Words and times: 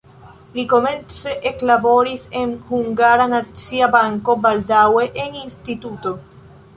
Li 0.53 0.61
komence 0.69 1.33
eklaboris 1.49 2.23
en 2.39 2.55
Hungara 2.71 3.27
Nacia 3.35 3.91
Banko, 3.97 4.37
baldaŭe 4.47 5.05
en 5.25 5.37
instituto. 5.45 6.15